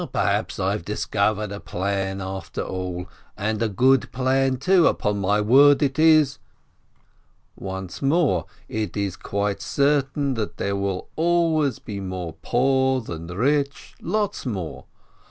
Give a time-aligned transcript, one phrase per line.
[0.11, 3.05] Perhaps I've discovered a plan after all!
[3.37, 6.39] And a good plan, too, upon my word it is!
[7.55, 13.93] Once more: it is quite certain that there will always be more poor than rich—
[14.01, 14.85] lots more